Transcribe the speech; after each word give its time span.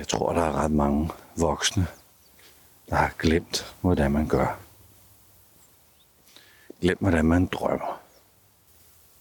jeg 0.00 0.08
tror, 0.08 0.32
der 0.32 0.42
er 0.42 0.52
ret 0.52 0.70
mange 0.70 1.10
voksne, 1.36 1.86
der 2.90 2.96
har 2.96 3.14
glemt, 3.18 3.76
hvordan 3.80 4.10
man 4.10 4.28
gør. 4.28 4.60
Glemt, 6.80 7.00
hvordan 7.00 7.24
man 7.24 7.46
drømmer. 7.46 8.00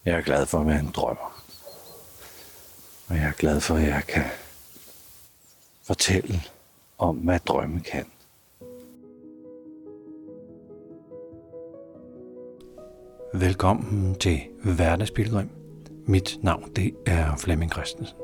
Jeg 0.05 0.17
er 0.17 0.21
glad 0.21 0.45
for 0.45 0.59
at 0.59 0.67
være 0.67 0.79
en 0.79 0.91
drømmer. 0.95 1.43
Og 3.07 3.15
jeg 3.15 3.23
er 3.23 3.31
glad 3.31 3.61
for, 3.61 3.75
at 3.75 3.81
jeg 3.81 4.03
kan 4.07 4.25
fortælle 5.83 6.41
om, 6.97 7.15
hvad 7.15 7.39
drømme 7.39 7.79
kan. 7.79 8.05
Velkommen 13.33 14.15
til 14.15 14.41
Hverdagspilgrim. 14.63 15.49
Mit 16.05 16.37
navn 16.41 16.71
det 16.75 16.95
er 17.05 17.35
Flemming 17.37 17.71
Christensen. 17.71 18.18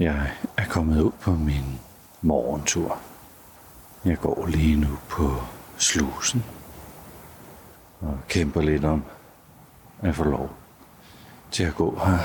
Jeg 0.00 0.32
er 0.56 0.64
kommet 0.64 1.02
ud 1.02 1.10
på 1.20 1.30
min 1.30 1.80
morgentur. 2.22 2.98
Jeg 4.04 4.18
går 4.18 4.46
lige 4.46 4.76
nu 4.76 4.98
på 5.08 5.42
slusen 5.78 6.44
og 8.00 8.18
kæmper 8.28 8.60
lidt 8.60 8.84
om 8.84 9.04
at 10.02 10.14
få 10.14 10.24
lov 10.24 10.50
til 11.50 11.62
at 11.64 11.74
gå 11.74 11.98
her 12.04 12.18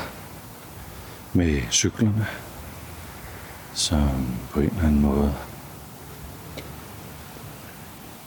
med 1.34 1.61
cyklerne, 1.71 2.27
som 3.73 4.27
på 4.51 4.59
en 4.59 4.65
eller 4.65 4.84
anden 4.84 5.01
måde, 5.01 5.35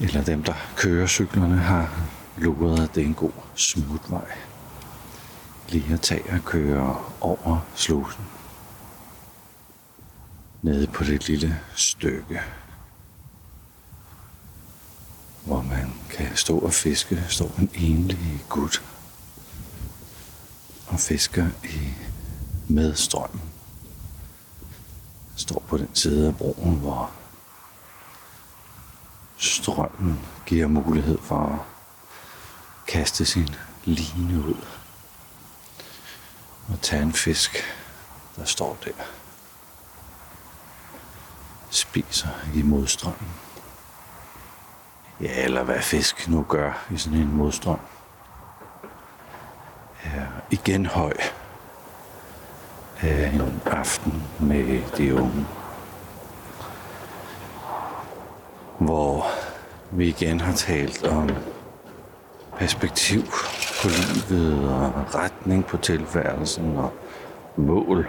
eller 0.01 0.25
dem, 0.25 0.43
der 0.43 0.55
kører 0.77 1.07
cyklerne, 1.07 1.57
har 1.57 1.91
luret, 2.37 2.83
at 2.83 2.95
det 2.95 3.03
er 3.03 3.07
en 3.07 3.15
god 3.15 3.33
smutvej. 3.55 4.29
Lige 5.69 5.95
at 5.95 6.01
tage 6.01 6.33
og 6.33 6.45
køre 6.45 6.97
over 7.21 7.59
slusen 7.75 8.25
nede 10.63 10.87
på 10.87 11.05
det 11.05 11.29
lille 11.29 11.61
stykke, 11.75 12.43
hvor 15.45 15.63
man 15.63 15.93
kan 16.11 16.37
stå 16.37 16.59
og 16.59 16.73
fiske. 16.73 17.25
Står 17.29 17.55
en 17.59 17.71
enlig 17.75 18.45
gut 18.49 18.83
og 20.87 21.01
fisker 21.01 21.47
i 21.65 21.93
medstrømmen. 22.69 23.43
Står 25.37 25.63
på 25.69 25.79
den 25.79 25.95
side 25.95 26.29
af 26.29 26.37
broen, 26.37 26.79
hvor 26.79 27.11
strømmen 29.37 30.21
giver 30.47 30.67
mulighed 30.67 31.19
for 31.23 31.39
at 31.39 31.59
kaste 32.87 33.25
sin 33.25 33.49
line 33.85 34.45
ud 34.49 34.65
og 36.69 36.81
tage 36.83 37.03
en 37.03 37.13
fisk, 37.13 37.57
der 38.37 38.45
står 38.45 38.79
der 38.85 38.93
spiser 41.71 42.29
i 42.55 42.63
modstrømmen. 42.63 43.29
Ja, 45.21 45.45
eller 45.45 45.63
hvad 45.63 45.81
fisk 45.81 46.29
nu 46.29 46.47
gør 46.49 46.73
i 46.91 46.97
sådan 46.97 47.19
en 47.19 47.37
modstrøm. 47.37 47.79
Ja, 50.05 50.23
igen 50.51 50.87
høj 50.87 51.13
af 53.01 53.31
en 53.35 53.63
aften 53.67 54.23
med 54.41 54.83
de 54.97 55.15
unge. 55.15 55.47
Hvor 58.79 59.27
vi 59.91 60.09
igen 60.09 60.41
har 60.41 60.53
talt 60.53 61.05
om 61.05 61.31
perspektiv 62.59 63.23
på 63.83 63.89
livet 63.89 64.71
og 64.71 65.15
retning 65.15 65.67
på 65.67 65.77
tilværelsen 65.77 66.77
og 66.77 66.93
mål. 67.57 68.09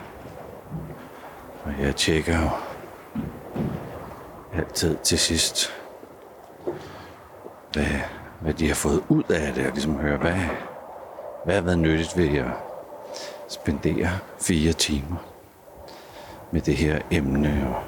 Og 1.63 1.71
jeg 1.79 1.95
tjekker 1.95 2.41
jo 2.41 2.49
altid 4.59 4.97
til 5.03 5.19
sidst, 5.19 5.73
hvad, 7.73 7.99
hvad 8.41 8.53
de 8.53 8.67
har 8.67 8.75
fået 8.75 9.03
ud 9.09 9.23
af 9.29 9.53
det, 9.53 9.65
og 9.65 9.71
ligesom 9.73 9.95
høre, 9.95 10.17
hvad, 10.17 10.39
hvad 11.45 11.55
har 11.55 11.61
været 11.61 11.79
nyttigt 11.79 12.17
ved 12.17 12.37
at 12.37 12.51
spendere 13.49 14.19
fire 14.41 14.73
timer 14.73 15.17
med 16.51 16.61
det 16.61 16.77
her 16.77 17.01
emne 17.11 17.75
og 17.75 17.83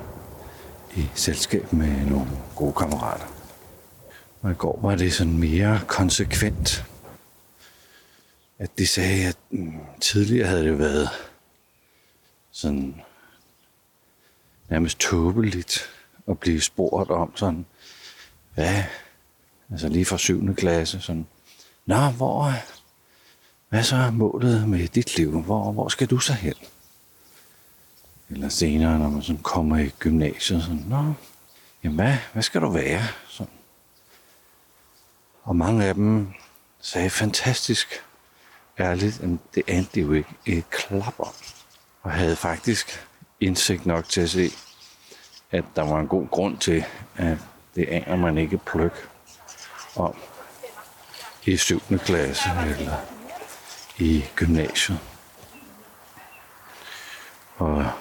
i 0.96 1.10
selskab 1.16 1.74
med 1.74 2.06
nogle 2.06 2.28
gode 2.56 2.74
kammerater. 2.74 3.26
Og 4.42 4.52
i 4.52 4.54
går 4.54 4.80
var 4.82 4.96
det 4.96 5.14
sådan 5.14 5.38
mere 5.38 5.82
konsekvent, 5.88 6.86
at 8.60 8.70
de 8.78 8.88
sagde, 8.88 9.28
at 9.28 9.38
mm, 9.50 9.80
tidligere 10.02 10.48
havde 10.48 10.64
det 10.64 10.80
været 10.80 11.10
sådan 12.52 13.02
nærmest 14.70 15.00
tåbeligt 15.00 15.90
at 16.28 16.40
blive 16.40 16.62
spurgt 16.62 17.10
om 17.10 17.36
sådan, 17.36 17.66
ja, 18.58 18.86
altså 19.72 19.90
lige 19.90 20.06
fra 20.06 20.18
7. 20.18 20.56
klasse, 20.56 21.02
sådan, 21.02 21.28
Nå, 21.86 22.10
hvor, 22.10 22.54
hvad 23.70 23.84
så 23.84 23.96
er 23.96 24.12
målet 24.12 24.70
med 24.70 24.88
dit 24.88 25.18
liv? 25.18 25.42
Hvor, 25.42 25.72
hvor 25.72 25.88
skal 25.88 26.08
du 26.08 26.20
så 26.20 26.34
hen? 26.34 26.54
Eller 28.30 28.50
senere, 28.50 29.00
når 29.00 29.10
man 29.10 29.22
sådan 29.22 29.42
kommer 29.42 29.78
i 29.78 29.90
gymnasiet, 30.00 30.64
sådan, 30.64 30.86
Nå, 30.88 31.14
jamen 31.84 31.96
hvad, 31.96 32.18
hvad 32.34 32.44
skal 32.44 32.62
du 32.62 32.70
være? 32.70 33.02
Sådan. 33.28 33.54
Og 35.44 35.56
mange 35.56 35.86
af 35.86 35.94
dem 35.94 36.34
sagde 36.82 37.10
fantastisk 37.10 38.04
ærligt, 38.80 39.22
at 39.22 39.30
det 39.56 39.64
anede 39.68 39.90
de 39.96 40.00
jo 40.00 40.14
ikke 40.14 40.30
et 40.46 40.70
klap 40.70 41.20
om. 41.20 41.34
Og 42.02 42.12
havde 42.12 42.36
faktisk 42.36 43.08
indsigt 43.40 43.86
nok 43.86 44.10
til 44.10 44.22
at 44.22 44.30
se, 44.30 44.50
at 45.52 45.66
der 45.76 45.82
var 45.82 46.00
en 46.00 46.08
god 46.08 46.28
grund 46.28 46.58
til, 46.58 46.86
at 47.16 47.38
det 47.76 47.88
aner 47.88 48.16
man 48.16 48.38
ikke 48.38 48.58
pløk 48.58 49.10
om 49.96 50.16
i 51.46 51.58
7. 51.58 51.82
klasse 52.06 52.50
eller 52.70 52.98
i 53.98 54.26
gymnasiet. 54.36 55.00
Og 57.58 57.92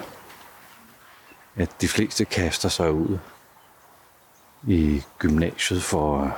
at 1.56 1.81
de 1.81 1.88
fleste 1.88 2.25
kaster 2.25 2.69
sig 2.69 2.93
ud 2.93 3.19
i 4.67 5.03
gymnasiet 5.19 5.82
for 5.82 6.37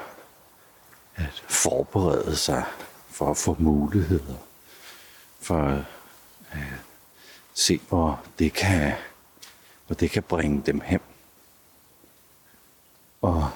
at 1.16 1.42
forberede 1.48 2.36
sig 2.36 2.64
for 3.10 3.30
at 3.30 3.36
få 3.36 3.56
muligheder, 3.58 4.34
for 5.40 5.58
at 5.58 5.84
se, 7.54 7.80
hvor 7.88 8.20
det 8.38 8.52
kan 8.52 8.92
hvor 9.92 9.96
det 9.96 10.10
kan 10.10 10.22
bringe 10.22 10.62
dem 10.66 10.80
hen. 10.80 11.00
Og 13.22 13.50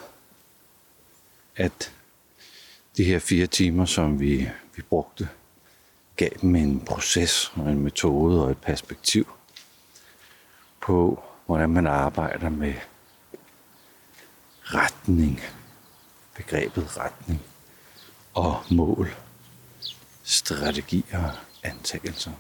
at 1.57 1.93
de 2.97 3.05
her 3.05 3.19
fire 3.19 3.47
timer, 3.47 3.85
som 3.85 4.21
vi, 4.21 4.51
vi 4.75 4.83
brugte, 4.83 5.29
gav 6.17 6.31
dem 6.41 6.57
en 6.57 6.81
proces 6.81 7.53
og 7.55 7.71
en 7.71 7.81
metode 7.81 8.45
og 8.45 8.51
et 8.51 8.59
perspektiv 8.59 9.27
på, 10.81 11.23
hvordan 11.47 11.71
man 11.71 11.87
arbejder 11.87 12.49
med 12.49 12.75
retning, 14.63 15.41
begrebet 16.35 16.97
retning 16.97 17.43
og 18.35 18.63
mål, 18.71 19.15
strategier 20.23 21.25
og 21.25 21.33
antagelser. 21.63 22.33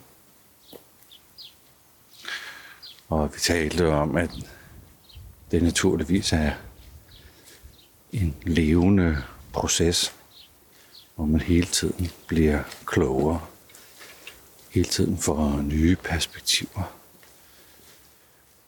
Og 3.08 3.34
vi 3.34 3.38
talte 3.40 3.88
om, 3.88 4.16
at 4.16 4.30
det 5.50 5.62
naturligvis 5.62 6.32
er 6.32 6.52
en 8.12 8.36
levende 8.42 9.22
proces, 9.52 10.14
hvor 11.14 11.24
man 11.24 11.41
hele 11.41 11.66
tiden 11.66 12.10
bliver 12.26 12.62
klogere, 12.86 13.41
hele 14.70 14.88
tiden 14.88 15.18
får 15.18 15.62
nye 15.62 15.97
perspektiver, 15.97 16.92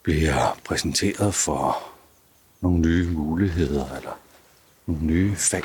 bliver 0.03 0.59
præsenteret 0.65 1.35
for 1.35 1.83
nogle 2.61 2.79
nye 2.79 3.11
muligheder 3.11 3.95
eller 3.95 4.19
nogle 4.85 5.03
nye 5.03 5.35
fag. 5.35 5.63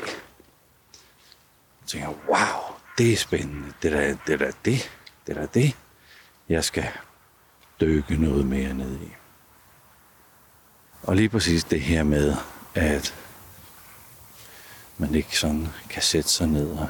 Jeg 1.81 1.87
tænker, 1.87 2.07
wow, 2.07 2.77
det 2.97 3.13
er 3.13 3.17
spændende, 3.17 3.73
det 3.81 3.93
er 3.93 4.17
det, 4.27 4.41
er 4.41 4.51
det, 4.65 4.91
det 5.27 5.37
er 5.37 5.45
det, 5.45 5.75
jeg 6.49 6.63
skal 6.63 6.87
dykke 7.81 8.17
noget 8.17 8.45
mere 8.45 8.73
ned 8.73 8.95
i. 9.01 9.13
Og 11.03 11.15
lige 11.15 11.29
præcis 11.29 11.63
det 11.63 11.81
her 11.81 12.03
med, 12.03 12.35
at 12.75 13.15
man 14.97 15.15
ikke 15.15 15.39
sådan 15.39 15.67
kan 15.89 16.01
sætte 16.01 16.29
sig 16.29 16.47
ned 16.47 16.69
og 16.71 16.87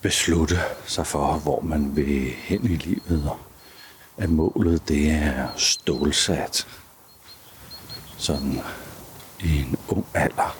beslutte 0.00 0.56
sig 0.86 1.06
for, 1.06 1.38
hvor 1.38 1.60
man 1.60 1.96
vil 1.96 2.30
hen 2.30 2.64
i 2.64 2.76
livet, 2.76 3.28
og 3.30 3.38
at 4.16 4.30
målet 4.30 4.88
det 4.88 5.10
er 5.10 5.48
stålsat 5.56 6.66
sådan 8.16 8.60
i 9.40 9.58
en 9.58 9.76
ung 9.88 10.06
alder, 10.14 10.56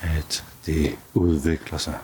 at 0.00 0.44
det 0.66 0.98
udvikler 1.14 1.78
sig 1.78 1.98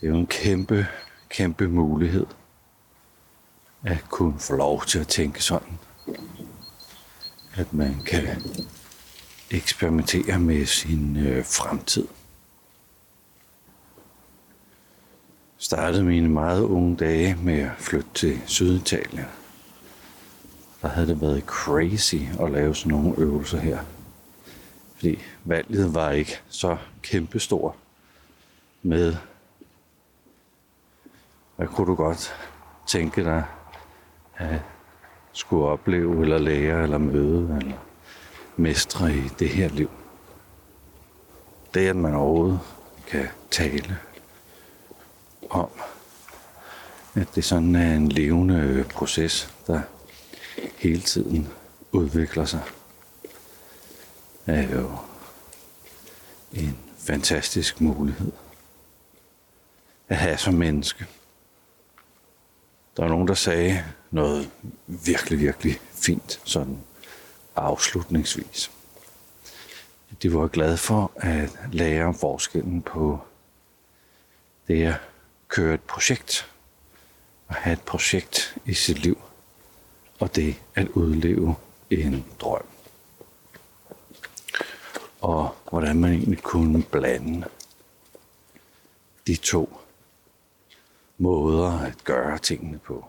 Det 0.00 0.06
er 0.06 0.10
jo 0.10 0.16
en 0.16 0.26
kæmpe, 0.26 0.86
kæmpe 1.28 1.68
mulighed 1.68 2.26
at 3.86 4.04
kunne 4.10 4.38
få 4.38 4.56
lov 4.56 4.84
til 4.84 4.98
at 4.98 5.08
tænke 5.08 5.42
sådan. 5.42 5.78
At 7.54 7.72
man 7.72 8.02
kan 8.06 8.26
eksperimentere 9.50 10.38
med 10.38 10.66
sin 10.66 11.16
øh, 11.16 11.44
fremtid. 11.44 12.08
Startede 15.58 16.04
mine 16.04 16.28
meget 16.28 16.62
unge 16.62 16.96
dage 16.96 17.36
med 17.42 17.58
at 17.60 17.70
flytte 17.78 18.08
til 18.14 18.40
Syditalien. 18.46 19.24
Der 20.82 20.88
havde 20.88 21.06
det 21.06 21.20
været 21.20 21.42
crazy 21.46 22.16
at 22.40 22.50
lave 22.50 22.74
sådan 22.74 22.92
nogle 22.92 23.18
øvelser 23.18 23.58
her. 23.58 23.78
Fordi 24.94 25.18
valget 25.44 25.94
var 25.94 26.10
ikke 26.10 26.40
så 26.48 26.76
kæmpestor 27.02 27.76
med, 28.82 29.16
hvad 31.56 31.66
kunne 31.66 31.86
du 31.86 31.94
godt 31.94 32.34
tænke 32.86 33.24
dig 33.24 33.44
at 34.38 34.60
skulle 35.32 35.66
opleve, 35.66 36.22
eller 36.22 36.38
lære, 36.38 36.82
eller 36.82 36.98
møde, 36.98 37.58
eller 37.60 37.76
mestre 38.56 39.12
i 39.14 39.28
det 39.38 39.48
her 39.48 39.68
liv. 39.68 39.90
Det, 41.74 41.88
at 41.88 41.96
man 41.96 42.14
overhovedet 42.14 42.60
kan 43.06 43.28
tale 43.50 43.98
om, 45.50 45.70
at 47.14 47.34
det 47.34 47.44
sådan 47.44 47.76
er 47.76 47.94
en 47.94 48.08
levende 48.08 48.84
proces, 48.90 49.54
der 49.66 49.80
hele 50.78 51.00
tiden 51.00 51.48
udvikler 51.92 52.44
sig, 52.44 52.62
er 54.46 54.76
jo 54.76 54.90
en 56.52 56.78
fantastisk 56.98 57.80
mulighed 57.80 58.32
at 60.08 60.16
have 60.16 60.36
som 60.36 60.54
menneske. 60.54 61.06
Der 62.96 63.04
er 63.04 63.08
nogen, 63.08 63.28
der 63.28 63.34
sagde 63.34 63.84
noget 64.10 64.50
virkelig, 64.86 65.38
virkelig 65.38 65.80
fint 65.92 66.40
sådan 66.44 66.78
afslutningsvis. 67.56 68.70
De 70.22 70.34
var 70.34 70.48
glade 70.48 70.76
for 70.76 71.12
at 71.16 71.58
lære 71.72 72.04
om 72.04 72.14
forskellen 72.14 72.82
på 72.82 73.20
det 74.68 74.86
at 74.86 75.00
køre 75.48 75.74
et 75.74 75.80
projekt 75.80 76.50
og 77.48 77.54
have 77.54 77.72
et 77.72 77.80
projekt 77.80 78.58
i 78.64 78.74
sit 78.74 78.98
liv 78.98 79.18
og 80.20 80.36
det 80.36 80.56
at 80.74 80.88
udleve 80.88 81.54
en 81.90 82.24
drøm. 82.40 82.66
Og 85.20 85.56
hvordan 85.70 86.00
man 86.00 86.12
egentlig 86.12 86.42
kunne 86.42 86.82
blande 86.82 87.48
de 89.26 89.36
to 89.36 89.78
måder 91.18 91.80
at 91.80 92.04
gøre 92.04 92.38
tingene 92.38 92.78
på. 92.78 93.04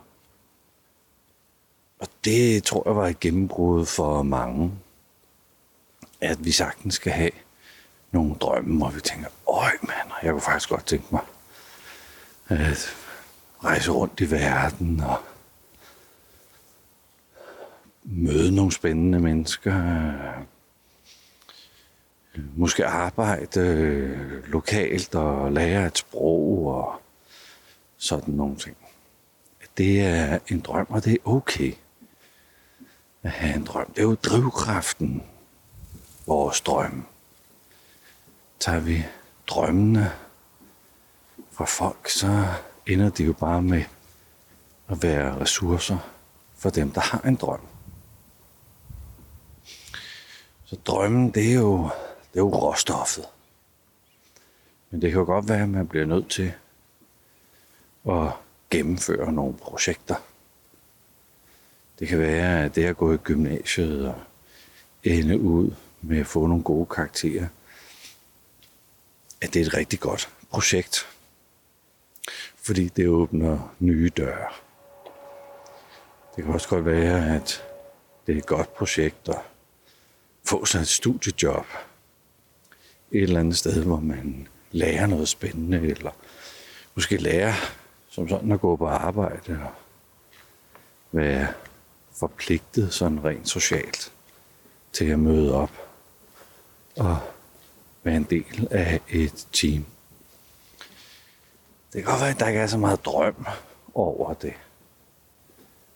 Det 2.28 2.64
tror 2.64 2.84
jeg 2.86 2.96
var 2.96 3.08
et 3.08 3.20
gennembrud 3.20 3.86
for 3.86 4.24
mange, 4.24 4.72
at 6.22 6.46
vi 6.46 6.52
sagtens 6.52 6.94
skal 6.94 7.12
have 7.12 7.32
nogle 8.12 8.36
drømme, 8.36 8.78
hvor 8.78 8.90
vi 8.90 9.02
tænker, 9.02 9.28
øj 9.48 9.72
mand, 9.82 10.12
jeg 10.24 10.32
kunne 10.32 10.42
faktisk 10.42 10.70
godt 10.70 10.86
tænke 10.86 11.06
mig 11.12 11.22
at 12.48 12.96
rejse 13.64 13.92
rundt 13.92 14.22
i 14.22 14.32
verden 14.32 15.00
og 15.00 15.18
møde 18.04 18.56
nogle 18.56 18.72
spændende 18.72 19.20
mennesker, 19.20 20.12
måske 22.56 22.86
arbejde 22.86 23.60
øh, 23.60 24.44
lokalt 24.48 25.16
og 25.16 25.52
lære 25.52 25.88
et 25.88 25.98
sprog 25.98 26.66
og 26.68 27.02
sådan 27.98 28.34
nogle 28.34 28.56
ting. 28.56 28.78
Det 29.78 30.02
er 30.02 30.40
en 30.48 30.60
drøm, 30.60 30.88
og 30.90 31.06
det 31.06 31.14
er 31.14 31.28
okay 31.28 31.74
at 33.24 33.32
have 33.32 33.56
en 33.56 33.66
drøm. 33.66 33.92
Det 33.92 34.00
er 34.00 34.04
jo 34.04 34.16
drivkraften, 34.16 35.24
vores 36.26 36.62
drøm. 36.62 37.06
Tager 38.60 38.80
vi 38.80 39.06
drømmene 39.48 40.12
fra 41.52 41.66
folk, 41.66 42.10
så 42.10 42.48
ender 42.88 43.10
det 43.10 43.28
jo 43.28 43.34
bare 43.34 43.62
med 43.62 43.84
at 44.88 45.04
være 45.04 45.40
ressourcer 45.40 45.98
for 46.56 46.70
dem, 46.70 46.92
der 46.92 47.02
har 47.02 47.20
en 47.20 47.36
drøm. 47.36 47.62
Så 50.66 50.76
drømmen, 50.76 51.32
det 51.32 51.52
er 51.52 51.56
jo, 51.56 51.84
det 52.34 52.40
er 52.40 52.44
jo 52.44 52.50
råstoffet. 52.50 53.26
Men 54.90 55.02
det 55.02 55.12
kan 55.12 55.20
jo 55.20 55.26
godt 55.26 55.50
være, 55.50 55.62
at 55.62 55.70
man 55.70 55.88
bliver 55.88 56.06
nødt 56.06 56.30
til 56.30 56.54
at 58.10 58.32
gennemføre 58.70 59.32
nogle 59.32 59.58
projekter. 59.58 60.16
Det 62.00 62.08
kan 62.08 62.20
være, 62.20 62.66
at 62.66 62.76
det 62.76 62.86
at 62.86 62.98
gå 62.98 63.14
i 63.14 63.18
gymnasiet 63.18 64.08
og 64.08 64.22
ende 65.04 65.40
ud 65.40 65.72
med 66.02 66.20
at 66.20 66.28
få 66.28 66.48
nogle 66.48 66.64
gode 66.64 66.86
karakterer, 66.86 67.48
at 69.42 69.54
det 69.54 69.62
er 69.62 69.66
et 69.66 69.74
rigtig 69.74 70.00
godt 70.00 70.30
projekt. 70.50 71.08
Fordi 72.56 72.88
det 72.88 73.08
åbner 73.08 73.76
nye 73.80 74.10
døre. 74.18 74.48
Det 76.36 76.44
kan 76.44 76.54
også 76.54 76.68
godt 76.68 76.86
være, 76.86 77.36
at 77.36 77.64
det 78.28 78.34
er 78.34 78.38
et 78.38 78.46
godt 78.46 78.74
projekt 78.74 79.30
at 79.30 79.42
få 80.46 80.66
sig 80.66 80.80
et 80.80 80.88
studiejob 80.88 81.66
et 83.12 83.24
eller 83.24 83.40
andet 83.40 83.58
sted, 83.58 83.84
hvor 83.84 84.00
man 84.00 84.48
lærer 84.72 85.06
noget 85.06 85.28
spændende, 85.28 85.82
eller 85.82 86.12
måske 86.96 87.18
lærer 87.18 87.54
som 88.10 88.30
sådan 88.30 88.52
at 88.52 88.62
gå 88.62 88.76
på 88.76 88.88
arbejde 88.88 89.60
og 89.64 89.72
være 91.12 91.48
forpligtet 92.20 92.94
sådan 92.94 93.24
rent 93.24 93.50
socialt 93.50 94.14
til 94.94 95.06
at 95.06 95.20
møde 95.20 95.54
op 95.54 95.72
og 96.98 97.20
være 98.04 98.16
en 98.16 98.24
del 98.24 98.68
af 98.72 99.02
et 99.10 99.48
team. 99.54 99.86
Det 101.94 102.04
kan 102.04 102.04
godt 102.04 102.22
være, 102.22 102.30
at 102.30 102.40
der 102.40 102.48
ikke 102.48 102.60
er 102.60 102.68
så 102.68 102.78
meget 102.78 103.06
drøm 103.06 103.46
over 103.94 104.34
det, 104.34 104.54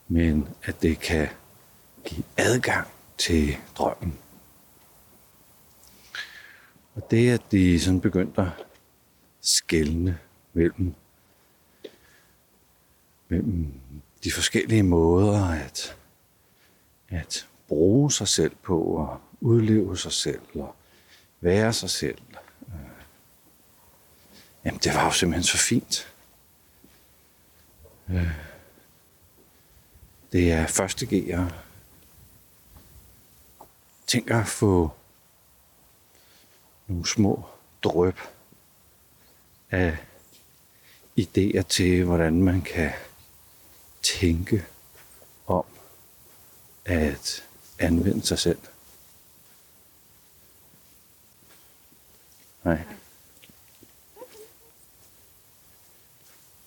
men 0.07 0.47
at 0.63 0.81
det 0.81 0.99
kan 0.99 1.27
give 2.05 2.23
adgang 2.37 2.87
til 3.17 3.57
drømmen. 3.77 4.17
Og 6.95 7.11
det, 7.11 7.31
at 7.31 7.41
de 7.51 7.79
sådan 7.79 8.01
begyndte 8.01 8.41
at 8.41 8.47
skælne 9.41 10.19
mellem, 10.53 10.93
mellem 13.29 13.73
de 14.23 14.31
forskellige 14.31 14.83
måder 14.83 15.45
at, 15.45 15.95
at 17.11 17.47
bruge 17.67 18.11
sig 18.11 18.27
selv 18.27 18.55
på 18.63 18.81
og 18.81 19.21
udleve 19.41 19.97
sig 19.97 20.11
selv 20.11 20.41
og 20.55 20.75
være 21.41 21.73
sig 21.73 21.89
selv. 21.89 22.17
Øh, 22.67 22.75
jamen, 24.65 24.79
det 24.83 24.93
var 24.93 25.05
jo 25.05 25.11
simpelthen 25.11 25.43
så 25.43 25.57
fint. 25.57 26.13
Øh, 28.09 28.31
det 30.31 30.51
er 30.51 30.67
første 30.67 31.05
G, 31.05 31.27
jeg 31.27 31.51
tænker 34.07 34.39
at 34.39 34.47
få 34.47 34.91
nogle 36.87 37.07
små 37.07 37.45
drøb 37.83 38.19
af 39.71 39.97
idéer 41.19 41.61
til, 41.61 42.03
hvordan 42.03 42.43
man 42.43 42.61
kan 42.61 42.91
tænke 44.01 44.65
at 46.85 47.43
anvende 47.79 48.25
sig 48.25 48.39
selv. 48.39 48.59
Nej. 52.63 52.81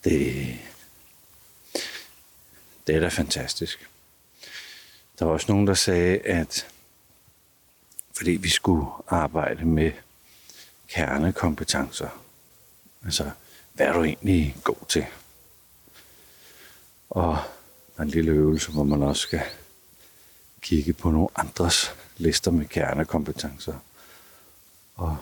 Det, 0.04 0.58
det 2.86 2.94
er 2.96 3.00
da 3.00 3.08
fantastisk. 3.08 3.88
Der 5.18 5.24
var 5.24 5.32
også 5.32 5.52
nogen, 5.52 5.66
der 5.66 5.74
sagde, 5.74 6.18
at 6.18 6.66
fordi 8.16 8.30
vi 8.30 8.48
skulle 8.48 8.86
arbejde 9.08 9.64
med 9.64 9.92
kernekompetencer, 10.88 12.08
altså 13.04 13.30
hvad 13.72 13.86
er 13.86 13.92
du 13.92 14.04
egentlig 14.04 14.56
god 14.64 14.86
til? 14.88 15.06
Og 17.10 17.38
der 17.96 18.00
er 18.00 18.02
en 18.02 18.10
lille 18.10 18.30
øvelse, 18.30 18.72
hvor 18.72 18.84
man 18.84 19.02
også 19.02 19.22
skal 19.22 19.42
kigge 20.64 20.92
på 20.92 21.10
nogle 21.10 21.28
andres 21.36 21.94
lister 22.16 22.50
med 22.50 22.66
kernekompetencer. 22.66 23.78
Og 24.96 25.16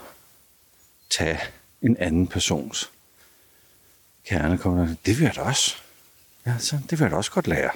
tage 1.10 1.40
en 1.82 1.96
anden 1.96 2.26
persons 2.26 2.90
kernekompetencer. 4.24 5.02
Det 5.06 5.18
vil 5.18 5.24
jeg 5.24 5.34
da 5.34 5.40
også. 5.40 5.74
Ja, 6.46 6.58
så 6.58 6.78
det 6.90 6.98
vil 6.98 7.04
jeg 7.04 7.10
da 7.10 7.16
også 7.16 7.30
godt 7.30 7.46
lære. 7.46 7.70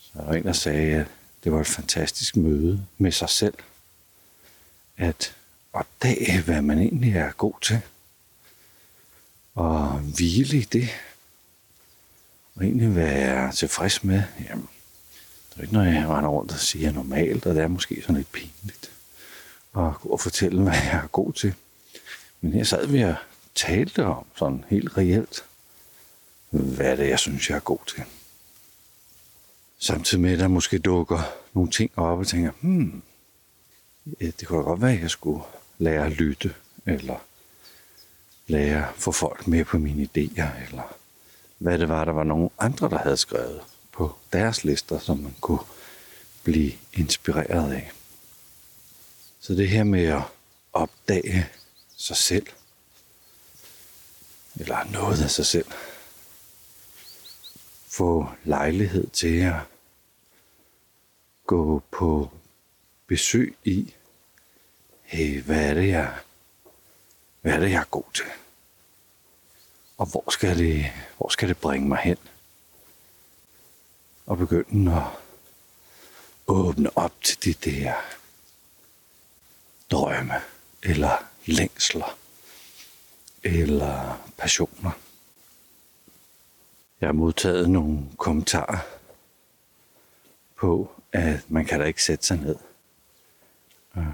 Så 0.00 0.10
der 0.14 0.24
var 0.24 0.32
en, 0.34 0.44
der 0.44 0.52
sagde, 0.52 0.96
at 0.96 1.06
det 1.44 1.52
var 1.52 1.60
et 1.60 1.66
fantastisk 1.66 2.36
møde 2.36 2.86
med 2.98 3.12
sig 3.12 3.28
selv. 3.28 3.54
At 4.96 5.36
opdage, 5.72 6.42
hvad 6.42 6.62
man 6.62 6.78
egentlig 6.78 7.16
er 7.16 7.32
god 7.32 7.54
til. 7.62 7.80
Og 9.54 9.98
hvile 9.98 10.58
i 10.58 10.64
det. 10.64 10.88
Og 12.54 12.64
egentlig 12.64 12.96
være 12.96 13.52
tilfreds 13.52 14.04
med, 14.04 14.22
jamen, 14.48 14.68
det 15.50 15.58
er 15.58 15.62
ikke 15.62 15.74
noget, 15.74 15.94
jeg 15.94 16.08
render 16.08 16.30
rundt 16.30 16.52
og 16.52 16.58
siger 16.58 16.92
normalt, 16.92 17.46
og 17.46 17.54
det 17.54 17.62
er 17.62 17.68
måske 17.68 18.02
sådan 18.02 18.16
lidt 18.16 18.32
pinligt 18.32 18.92
at 19.76 19.94
gå 20.00 20.08
og 20.08 20.20
fortælle, 20.20 20.62
hvad 20.62 20.72
jeg 20.72 21.00
er 21.02 21.06
god 21.06 21.32
til. 21.32 21.54
Men 22.40 22.52
her 22.52 22.64
sad 22.64 22.86
vi 22.86 23.02
og 23.02 23.14
talte 23.54 24.04
om 24.04 24.24
sådan 24.36 24.64
helt 24.68 24.96
reelt, 24.96 25.44
hvad 26.50 26.86
er 26.86 26.96
det, 26.96 27.08
jeg 27.08 27.18
synes, 27.18 27.50
jeg 27.50 27.56
er 27.56 27.60
god 27.60 27.78
til. 27.86 28.02
Samtidig 29.78 30.22
med, 30.22 30.32
at 30.32 30.38
der 30.38 30.48
måske 30.48 30.78
dukker 30.78 31.20
nogle 31.54 31.70
ting 31.70 31.90
op 31.96 32.18
og 32.18 32.26
tænker, 32.26 32.50
hmm, 32.60 33.02
det 34.20 34.46
kunne 34.46 34.58
da 34.58 34.64
godt 34.64 34.82
være, 34.82 34.92
at 34.92 35.00
jeg 35.00 35.10
skulle 35.10 35.42
lære 35.78 36.06
at 36.06 36.12
lytte, 36.12 36.54
eller 36.86 37.24
lære 38.46 38.88
at 38.88 38.94
få 38.94 39.12
folk 39.12 39.46
med 39.46 39.64
på 39.64 39.78
mine 39.78 40.02
idéer, 40.02 40.66
eller 40.68 40.96
hvad 41.58 41.78
det 41.78 41.88
var, 41.88 42.04
der 42.04 42.12
var 42.12 42.24
nogle 42.24 42.50
andre, 42.58 42.88
der 42.88 42.98
havde 42.98 43.16
skrevet 43.16 43.60
på 44.00 44.16
deres 44.32 44.64
lister, 44.64 44.98
som 44.98 45.18
man 45.18 45.36
kunne 45.40 45.64
blive 46.42 46.72
inspireret 46.92 47.72
af. 47.72 47.92
Så 49.40 49.54
det 49.54 49.68
her 49.68 49.84
med 49.84 50.04
at 50.04 50.22
opdage 50.72 51.48
sig 51.96 52.16
selv, 52.16 52.46
eller 54.56 54.84
noget 54.84 55.22
af 55.22 55.30
sig 55.30 55.46
selv, 55.46 55.66
få 57.88 58.28
lejlighed 58.44 59.06
til 59.06 59.40
at 59.40 59.60
gå 61.46 61.82
på 61.90 62.30
besøg 63.06 63.56
i, 63.64 63.94
hey, 65.02 65.42
hvad 65.42 65.70
er 65.70 65.74
det, 65.74 65.88
jeg, 65.88 66.18
hvad 67.40 67.52
er 67.52 67.60
det, 67.60 67.70
jeg 67.70 67.80
er 67.80 67.90
god 67.90 68.12
til? 68.14 68.26
Og 69.96 70.06
hvor 70.06 70.30
skal 70.30 70.58
det, 70.58 70.86
hvor 71.16 71.28
skal 71.28 71.48
det 71.48 71.58
bringe 71.58 71.88
mig 71.88 71.98
hen? 71.98 72.18
Og 74.30 74.38
begynde 74.38 74.96
at 74.96 75.02
åbne 76.46 76.98
op 76.98 77.12
til 77.22 77.44
de 77.44 77.70
der 77.70 77.94
drømme, 79.90 80.34
eller 80.82 81.24
længsler, 81.46 82.18
eller 83.42 84.22
passioner. 84.38 84.90
Jeg 87.00 87.08
har 87.08 87.12
modtaget 87.12 87.70
nogle 87.70 87.98
kommentarer 88.18 88.78
på, 90.56 90.92
at 91.12 91.50
man 91.50 91.64
kan 91.64 91.80
da 91.80 91.86
ikke 91.86 92.04
sætte 92.04 92.26
sig 92.26 92.36
ned 92.36 92.56
og 93.92 94.06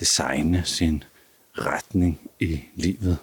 designe 0.00 0.64
sin 0.64 1.04
retning 1.52 2.30
i 2.40 2.64
livet. 2.74 3.18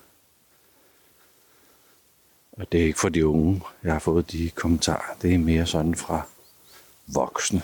Og 2.52 2.72
det 2.72 2.82
er 2.82 2.86
ikke 2.86 3.00
for 3.00 3.10
de 3.10 3.28
unge, 3.28 3.62
jeg 3.84 3.92
har 3.92 4.00
fået 4.00 4.32
de 4.32 4.50
kommentarer. 4.50 5.16
Det 5.22 5.34
er 5.34 5.38
mere 5.38 5.66
sådan 5.66 5.96
fra 5.96 6.28
voksne. 7.08 7.62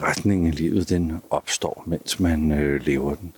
Retningen 0.00 0.46
i 0.46 0.50
livet, 0.50 0.88
den 0.88 1.22
opstår, 1.30 1.84
mens 1.86 2.20
man 2.20 2.52
øh, 2.52 2.82
lever 2.82 3.14
den. 3.14 3.36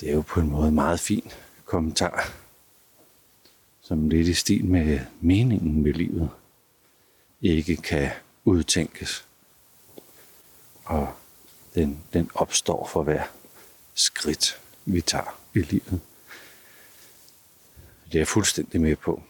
Det 0.00 0.10
er 0.10 0.14
jo 0.14 0.22
på 0.22 0.40
en 0.40 0.50
måde 0.50 0.72
meget 0.72 1.00
fin 1.00 1.32
kommentar 1.64 2.32
som 3.88 4.08
lidt 4.08 4.28
i 4.28 4.34
stil 4.34 4.64
med 4.64 5.00
meningen 5.20 5.82
med 5.82 5.92
livet, 5.92 6.30
ikke 7.42 7.76
kan 7.76 8.10
udtænkes. 8.44 9.24
Og 10.84 11.14
den, 11.74 12.04
den 12.12 12.30
opstår 12.34 12.88
for 12.92 13.02
hver 13.02 13.22
skridt, 13.94 14.60
vi 14.84 15.00
tager 15.00 15.40
i 15.54 15.58
livet. 15.58 16.00
Det 18.06 18.14
er 18.14 18.18
jeg 18.18 18.28
fuldstændig 18.28 18.80
med 18.80 18.96
på. 18.96 19.22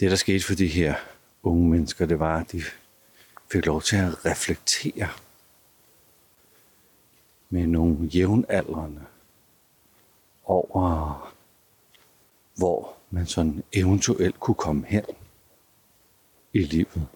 Det, 0.00 0.10
der 0.10 0.16
skete 0.16 0.44
for 0.44 0.54
de 0.54 0.66
her 0.66 0.94
unge 1.42 1.68
mennesker, 1.70 2.06
det 2.06 2.18
var, 2.18 2.40
at 2.40 2.52
de 2.52 2.62
fik 3.52 3.66
lov 3.66 3.82
til 3.82 3.96
at 3.96 4.24
reflektere 4.24 5.08
med 7.50 7.66
nogle 7.66 8.06
jævnaldrende 8.06 9.04
over 10.44 11.34
hvor 12.58 12.96
man 13.10 13.26
sådan 13.26 13.64
eventuelt 13.72 14.40
kunne 14.40 14.54
komme 14.54 14.86
hen 14.86 15.04
i 16.52 16.58
livet. 16.58 17.08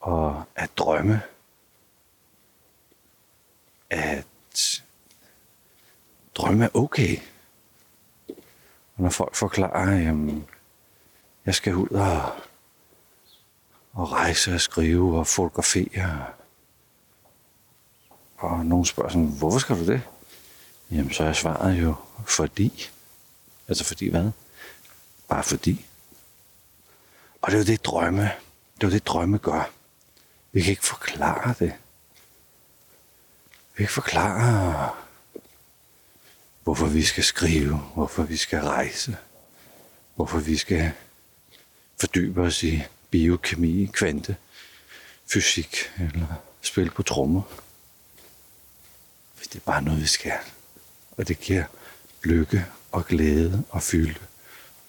Og 0.00 0.44
at 0.54 0.70
drømme, 0.76 1.22
at 3.90 4.26
drømme 6.34 6.64
er 6.64 6.68
okay. 6.74 7.16
Og 8.96 9.02
når 9.02 9.10
folk 9.10 9.34
forklarer, 9.34 9.96
jamen, 9.96 10.46
jeg 11.46 11.54
skal 11.54 11.74
ud 11.74 11.88
og, 11.88 12.32
og 13.92 14.12
rejse 14.12 14.54
og 14.54 14.60
skrive 14.60 15.18
og 15.18 15.26
fotografere, 15.26 16.26
og 18.38 18.66
nogen 18.66 18.84
spørger 18.84 19.10
sådan, 19.10 19.26
hvorfor 19.26 19.58
skal 19.58 19.76
du 19.76 19.86
det? 19.86 20.02
Jamen, 20.90 21.12
så 21.12 21.24
er 21.24 21.32
svaret 21.32 21.82
jo, 21.82 21.94
fordi. 22.26 22.90
Altså 23.68 23.84
fordi 23.84 24.08
hvad? 24.08 24.30
Bare 25.28 25.42
fordi. 25.42 25.86
Og 27.42 27.50
det 27.50 27.54
er 27.54 27.58
jo 27.58 27.64
det 27.64 27.84
drømme. 27.84 28.22
Det 28.74 28.84
er 28.84 28.88
jo 28.88 28.90
det 28.90 29.06
drømme 29.06 29.38
gør. 29.38 29.70
Vi 30.52 30.62
kan 30.62 30.70
ikke 30.70 30.86
forklare 30.86 31.54
det. 31.58 31.72
Vi 33.72 33.76
kan 33.76 33.82
ikke 33.82 33.92
forklare, 33.92 34.94
hvorfor 36.62 36.86
vi 36.86 37.02
skal 37.02 37.24
skrive, 37.24 37.76
hvorfor 37.94 38.22
vi 38.22 38.36
skal 38.36 38.60
rejse, 38.60 39.16
hvorfor 40.14 40.38
vi 40.38 40.56
skal 40.56 40.92
fordybe 42.00 42.40
os 42.40 42.62
i 42.62 42.82
biokemi, 43.10 43.90
kvante, 43.92 44.36
fysik 45.26 45.76
eller 45.98 46.26
spille 46.60 46.90
på 46.90 47.02
trommer. 47.02 47.42
Det 49.38 49.56
er 49.56 49.60
bare 49.66 49.82
noget, 49.82 50.00
vi 50.00 50.06
skal. 50.06 50.32
Og 51.16 51.28
det 51.28 51.40
giver 51.40 51.64
lykke 52.24 52.66
og 52.92 53.06
glæde 53.06 53.64
og 53.70 53.82
fylde 53.82 54.20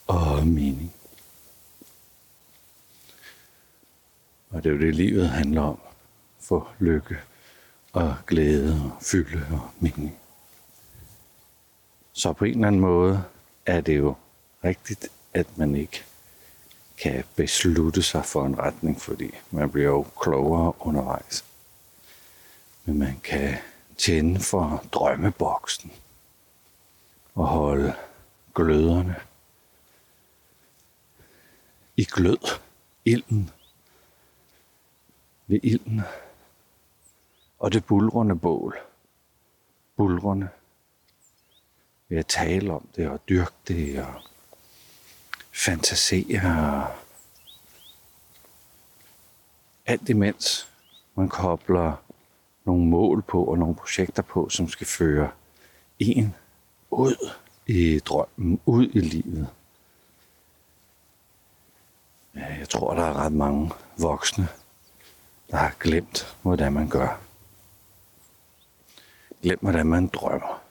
og 0.08 0.48
mening. 0.48 0.94
Og 4.50 4.64
det 4.64 4.70
er 4.70 4.74
jo 4.74 4.82
det, 4.82 4.96
livet 4.96 5.30
handler 5.30 5.62
om. 5.62 5.80
For 6.40 6.76
lykke 6.80 7.18
og 7.94 8.16
glæde 8.28 8.82
og 8.84 9.04
fylde 9.04 9.48
og 9.52 9.70
mening. 9.80 10.18
Så 12.14 12.34
på 12.34 12.46
en 12.46 12.52
eller 12.52 12.68
anden 12.68 12.82
måde 12.82 13.24
er 13.66 13.82
det 13.82 13.98
jo 13.98 14.16
rigtigt, 14.64 15.08
at 15.34 15.58
man 15.58 15.76
ikke 15.76 16.04
kan 16.98 17.24
beslutte 17.36 18.04
sig 18.04 18.25
for 18.25 18.46
en 18.46 18.60
retning, 18.60 19.01
fordi 19.01 19.32
man 19.51 19.72
bliver 19.72 19.88
jo 19.88 20.06
klogere 20.22 20.74
undervejs. 20.80 21.46
Men 22.86 23.00
man 23.00 23.20
kan 23.20 23.58
tænde 23.98 24.39
for 24.39 24.86
drømmeboksen 24.92 25.92
og 27.36 27.48
holde 27.48 27.96
gløderne 28.56 29.16
i 31.98 32.04
glød, 32.04 32.60
ilden, 33.06 33.50
ved 35.48 35.60
ilden, 35.63 36.01
og 37.60 37.74
det 37.74 37.86
bulrende 37.86 38.36
bål, 38.36 38.80
bulrende, 39.96 40.50
ved 42.10 42.18
at 42.18 42.27
tale 42.27 42.74
om 42.74 42.89
det 42.96 43.10
og 43.10 43.20
dyrke 43.30 43.51
det 43.68 44.06
og 44.06 44.22
fantasere. 45.58 46.88
Alt 49.86 50.10
imens 50.10 50.70
man 51.16 51.30
kobler 51.30 51.96
nogle 52.66 52.86
mål 52.86 53.22
på 53.22 53.44
og 53.44 53.58
nogle 53.58 53.76
projekter 53.76 54.24
på, 54.24 54.50
som 54.50 54.70
skal 54.70 54.88
føre 54.88 55.32
en 56.00 56.36
ud 56.90 57.30
i 57.68 58.00
drømmen, 58.00 58.60
ud 58.66 58.88
i 58.94 59.00
livet. 59.00 59.48
Ja, 62.36 62.46
jeg 62.60 62.70
tror, 62.70 62.94
der 62.94 63.04
er 63.04 63.14
ret 63.14 63.34
mange 63.34 63.72
voksne, 63.98 64.48
der 65.52 65.58
har 65.58 65.76
glemt, 65.80 66.38
hvordan 66.42 66.74
man 66.74 66.90
gør. 66.90 67.20
Glemt, 69.42 69.62
hvordan 69.62 69.86
man 69.86 70.08
drømmer. 70.08 70.67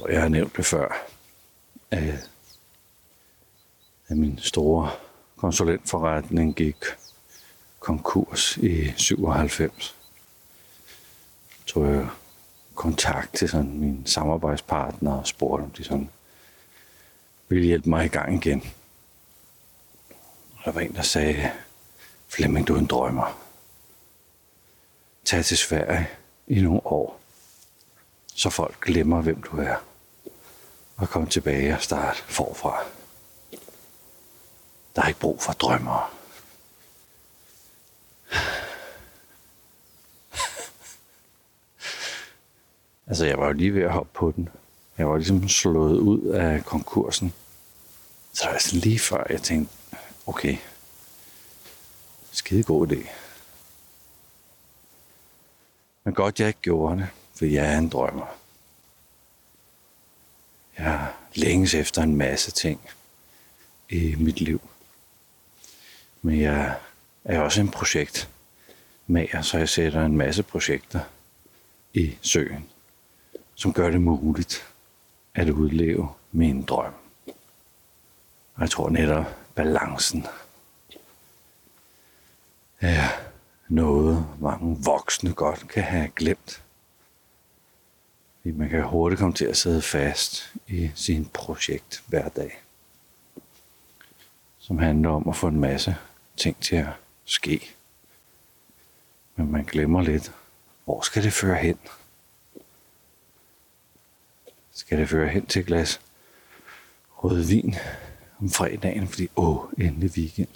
Tror, 0.00 0.08
jeg 0.08 0.20
har 0.20 0.28
nævnt 0.28 0.56
det 0.56 0.66
før, 0.66 1.06
at, 1.90 2.30
at 4.08 4.16
min 4.16 4.38
store 4.38 4.90
konsulentforretning 5.36 6.56
gik 6.56 6.76
konkurs 7.80 8.56
i 8.56 8.92
97 8.96 9.96
tog 11.66 11.86
jeg 11.86 12.08
kontakt 12.74 13.34
til 13.34 13.48
sådan 13.48 13.78
min 13.78 14.06
samarbejdspartner 14.06 15.12
og 15.12 15.26
spurgte, 15.26 15.62
om 15.62 15.70
de 15.70 15.84
sådan 15.84 16.10
ville 17.48 17.66
hjælpe 17.66 17.88
mig 17.88 18.04
i 18.04 18.08
gang 18.08 18.34
igen. 18.34 18.72
Og 20.56 20.64
der 20.64 20.72
var 20.72 20.80
en, 20.80 20.94
der 20.94 21.02
sagde, 21.02 21.50
Flemming, 22.28 22.68
du 22.68 22.74
er 22.74 22.78
en 22.78 22.86
drømmer. 22.86 23.38
Tag 25.24 25.44
til 25.44 25.58
Sverige 25.58 26.08
i 26.46 26.60
nogle 26.60 26.86
år, 26.86 27.20
så 28.34 28.50
folk 28.50 28.80
glemmer, 28.80 29.22
hvem 29.22 29.42
du 29.42 29.56
er, 29.56 29.76
og 31.00 31.08
komme 31.08 31.28
tilbage 31.28 31.74
og 31.74 31.82
starte 31.82 32.22
forfra. 32.22 32.84
Der 34.96 35.02
er 35.02 35.08
ikke 35.08 35.20
brug 35.20 35.42
for 35.42 35.52
drømmer. 35.52 36.16
Altså, 43.06 43.24
jeg 43.24 43.38
var 43.38 43.46
jo 43.46 43.52
lige 43.52 43.74
ved 43.74 43.82
at 43.82 43.92
hoppe 43.92 44.10
på 44.14 44.32
den. 44.36 44.48
Jeg 44.98 45.08
var 45.08 45.16
ligesom 45.16 45.48
slået 45.48 45.98
ud 45.98 46.26
af 46.26 46.64
konkursen. 46.64 47.34
Så 48.32 48.44
det 48.44 48.52
var 48.52 48.58
sådan 48.58 48.80
lige 48.80 48.98
før, 48.98 49.26
jeg 49.30 49.42
tænkte, 49.42 49.74
okay, 50.26 50.56
skide 52.32 52.62
god 52.62 52.92
idé. 52.92 53.08
Men 56.04 56.14
godt, 56.14 56.40
jeg 56.40 56.48
ikke 56.48 56.60
gjorde 56.60 56.96
det, 56.96 57.08
for 57.34 57.44
jeg 57.44 57.74
er 57.74 57.78
en 57.78 57.88
drømmer. 57.88 58.39
Jeg 60.80 61.12
længes 61.34 61.74
efter 61.74 62.02
en 62.02 62.16
masse 62.16 62.50
ting 62.50 62.80
i 63.88 64.14
mit 64.18 64.40
liv. 64.40 64.68
Men 66.22 66.40
jeg 66.40 66.76
er 67.24 67.40
også 67.40 67.60
en 67.60 67.68
projekt 67.68 68.30
med, 69.06 69.42
så 69.42 69.58
jeg 69.58 69.68
sætter 69.68 70.04
en 70.04 70.16
masse 70.16 70.42
projekter 70.42 71.00
i 71.94 72.18
søen, 72.22 72.68
som 73.54 73.72
gør 73.72 73.90
det 73.90 74.00
muligt 74.00 74.66
at 75.34 75.48
udleve 75.50 76.08
min 76.32 76.62
drøm. 76.62 76.94
Og 78.54 78.60
jeg 78.60 78.70
tror 78.70 78.90
netop 78.90 79.24
balancen 79.54 80.26
er 82.80 83.08
noget, 83.68 84.26
mange 84.40 84.84
voksne 84.84 85.32
godt 85.32 85.68
kan 85.68 85.82
have 85.82 86.08
glemt. 86.16 86.62
Fordi 88.40 88.54
man 88.54 88.68
kan 88.68 88.84
hurtigt 88.84 89.18
komme 89.18 89.34
til 89.34 89.44
at 89.44 89.56
sidde 89.56 89.82
fast 89.82 90.54
i 90.68 90.90
sin 90.94 91.24
projekt 91.24 92.02
hver 92.06 92.28
dag. 92.28 92.62
Som 94.58 94.78
handler 94.78 95.10
om 95.10 95.28
at 95.28 95.36
få 95.36 95.48
en 95.48 95.60
masse 95.60 95.96
ting 96.36 96.56
til 96.60 96.76
at 96.76 96.92
ske. 97.24 97.70
Men 99.36 99.52
man 99.52 99.64
glemmer 99.64 100.02
lidt, 100.02 100.32
hvor 100.84 101.00
skal 101.00 101.22
det 101.22 101.32
føre 101.32 101.56
hen? 101.56 101.78
Skal 104.72 104.98
det 104.98 105.08
føre 105.08 105.28
hen 105.28 105.46
til 105.46 105.64
glas 105.64 106.00
rødvin 107.10 107.74
om 108.40 108.50
fredagen, 108.50 109.08
fordi 109.08 109.28
åh, 109.36 109.64
endelig 109.78 110.10
weekend? 110.10 110.48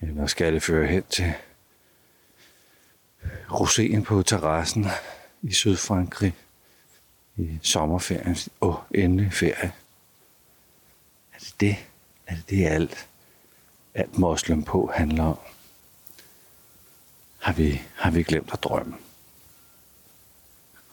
Eller 0.00 0.26
skal 0.26 0.52
det 0.52 0.62
føre 0.62 0.86
hen 0.86 1.02
til 1.10 1.32
roséen 3.50 4.02
på 4.02 4.22
terrassen 4.22 4.86
i 5.46 5.52
Sydfrankrig 5.52 6.34
i 7.36 7.58
sommerferien? 7.62 8.36
Åh, 8.60 8.76
endelig 8.94 9.32
ferie. 9.32 9.72
Er 11.32 11.38
det 11.38 11.54
det? 11.60 11.76
Er 12.26 12.34
det 12.34 12.50
det 12.50 12.66
alt, 12.66 13.08
alt 13.94 14.18
moslem 14.18 14.62
på 14.62 14.90
handler 14.94 15.24
om? 15.24 15.38
Har 17.38 17.52
vi, 17.52 17.82
har 17.94 18.10
vi 18.10 18.22
glemt 18.22 18.52
at 18.52 18.62
drømme? 18.62 18.96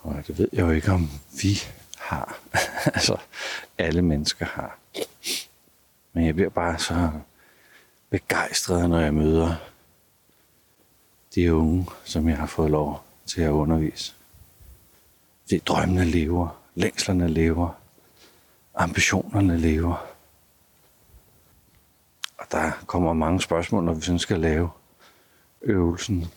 Og 0.02 0.24
det 0.28 0.38
ved 0.38 0.50
jeg 0.54 0.62
jo 0.62 0.70
ikke, 0.70 0.92
om 0.92 1.10
vi 1.42 1.60
har. 1.98 2.40
altså, 2.96 3.18
alle 3.78 4.02
mennesker 4.02 4.46
har. 4.46 4.78
Men 6.14 6.26
jeg 6.26 6.36
bliver 6.36 6.50
bare 6.50 6.80
så 6.80 7.12
begejstret, 8.10 8.90
når 8.90 9.00
jeg 9.00 9.14
møder 9.14 9.56
de 11.36 11.54
unge, 11.54 11.86
som 12.04 12.30
jeg 12.30 12.38
har 12.38 12.46
fået 12.48 12.72
lov 12.72 13.04
til 13.26 13.42
at 13.42 13.50
undervise. 13.50 14.14
Det 15.50 15.68
drømmene 15.68 16.06
lever, 16.06 16.62
længslerne 16.76 17.28
lever, 17.28 17.70
ambitionerne 18.76 19.58
lever. 19.58 20.06
Og 22.38 22.46
der 22.52 22.72
kommer 22.88 23.14
mange 23.14 23.42
spørgsmål, 23.42 23.84
når 23.84 23.94
vi 23.94 24.02
sådan 24.02 24.20
skal 24.20 24.40
lave 24.40 24.70
øvelsen, 25.62 26.28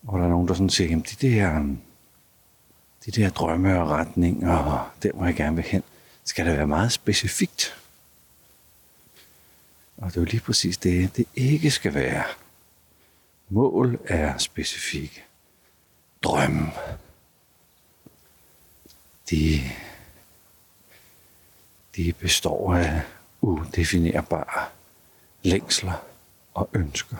hvor 0.00 0.18
der 0.18 0.24
er 0.24 0.28
nogen, 0.28 0.48
der 0.48 0.54
sådan 0.54 0.70
siger, 0.70 0.88
jamen 0.88 1.04
de 1.10 1.28
der, 1.28 1.58
mm, 1.58 1.78
de 3.06 3.10
der 3.10 3.30
drømme 3.30 3.80
og 3.82 3.88
retninger, 3.88 4.56
og 4.56 4.86
der 5.02 5.12
hvor 5.12 5.24
jeg 5.24 5.34
gerne 5.34 5.56
vil 5.56 5.64
hen, 5.64 5.82
skal 6.24 6.46
det 6.46 6.56
være 6.56 6.66
meget 6.66 6.92
specifikt. 6.92 7.76
Og 9.96 10.06
det 10.10 10.16
er 10.16 10.20
jo 10.20 10.24
lige 10.24 10.40
præcis 10.40 10.76
det, 10.76 11.16
det 11.16 11.26
ikke 11.34 11.70
skal 11.70 11.94
være. 11.94 12.24
Mål 13.48 13.98
er 14.04 14.38
specifikke. 14.38 15.24
Drømme. 16.22 16.72
De, 19.30 19.60
de 21.96 22.12
består 22.12 22.74
af 22.74 23.02
udefinerbare 23.40 24.66
længsler 25.42 26.04
og 26.54 26.68
ønsker. 26.72 27.16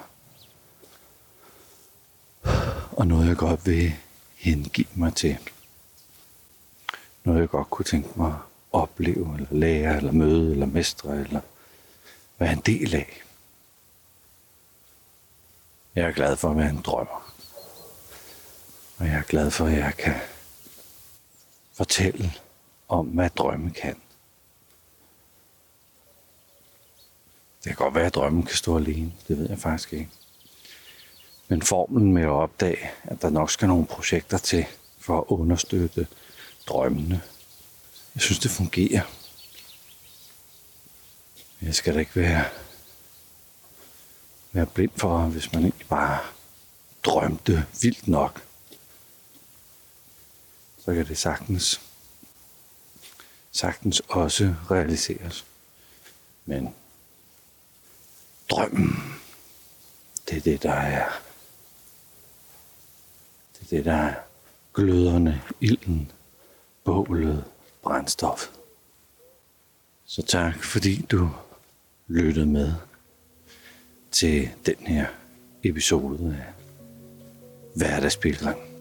Og 2.93 3.07
noget 3.07 3.29
jeg 3.29 3.37
godt 3.37 3.67
vil 3.67 3.95
hengive 4.35 4.87
mig 4.95 5.15
til. 5.15 5.39
Noget 7.25 7.41
jeg 7.41 7.49
godt 7.49 7.71
kunne 7.71 7.85
tænke 7.85 8.09
mig 8.17 8.29
at 8.29 8.41
opleve, 8.73 9.35
eller 9.35 9.49
lære, 9.51 9.97
eller 9.97 10.13
møde, 10.13 10.53
eller 10.53 10.67
mestre, 10.67 11.17
eller 11.17 11.41
være 12.39 12.53
en 12.53 12.63
del 12.67 12.95
af. 12.95 13.23
Jeg 15.95 16.05
er 16.05 16.13
glad 16.13 16.37
for 16.37 16.51
at 16.51 16.57
være 16.57 16.71
en 16.71 16.83
drømmer. 16.83 17.33
Og 18.99 19.07
jeg 19.07 19.15
er 19.15 19.23
glad 19.23 19.51
for, 19.51 19.67
at 19.67 19.73
jeg 19.73 19.95
kan 19.99 20.15
fortælle 21.75 22.33
om, 22.89 23.07
hvad 23.07 23.31
drømme 23.31 23.71
kan. 23.71 23.97
Det 27.65 27.71
kan 27.71 27.77
godt 27.77 27.95
være, 27.95 28.07
at 28.07 28.15
drømmen 28.15 28.43
kan 28.43 28.57
stå 28.57 28.77
alene. 28.77 29.13
Det 29.29 29.39
ved 29.39 29.49
jeg 29.49 29.59
faktisk 29.59 29.93
ikke. 29.93 30.09
Men 31.49 31.63
formlen 31.63 32.13
med 32.13 32.23
at 32.23 32.29
opdage, 32.29 32.91
at 33.03 33.23
der 33.23 33.31
nok 33.31 33.51
skal 33.51 33.69
nogle 33.69 33.87
projekter 33.87 34.39
til 34.39 34.67
for 34.99 35.19
at 35.19 35.25
understøtte 35.29 36.07
drømmene. 36.67 37.23
Jeg 38.15 38.23
synes, 38.23 38.39
det 38.39 38.51
fungerer. 38.51 39.03
Jeg 41.63 41.75
skal 41.75 41.95
da 41.95 41.99
ikke 41.99 42.17
være, 42.17 42.45
være 44.53 44.67
blind 44.67 44.91
for, 44.97 45.19
hvis 45.19 45.53
man 45.53 45.65
ikke 45.65 45.85
bare 45.89 46.19
drømte 47.03 47.67
vildt 47.83 48.09
nok. 48.09 48.43
Så 50.85 50.95
kan 50.95 51.07
det 51.07 51.19
sagtens, 51.19 51.81
sagtens 53.53 54.03
også 54.09 54.55
realiseres. 54.71 55.47
Men 56.45 56.75
drømmen, 58.51 59.21
det 60.29 60.37
er 60.37 60.41
det, 60.41 60.63
der 60.63 60.73
er. 60.73 61.09
Det 63.53 63.63
er 63.63 63.77
det, 63.77 63.85
der 63.85 63.95
er 63.95 64.15
gløderne, 64.75 65.43
ilden, 65.61 66.13
bålet, 66.85 67.45
brændstof. 67.83 68.49
Så 70.07 70.23
tak, 70.23 70.65
fordi 70.65 71.03
du 71.03 71.31
lyttede 72.09 72.47
med 72.47 72.75
til 74.11 74.51
den 74.67 74.87
her 74.87 75.07
episode 75.63 76.37
af 76.47 76.53
Hverdagspilgrim. 77.75 78.74